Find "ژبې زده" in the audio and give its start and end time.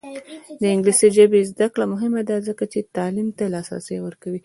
1.17-1.67